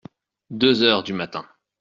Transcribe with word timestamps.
Deux 0.49 0.81
heures 0.81 1.03
du 1.03 1.13
matin. 1.13 1.45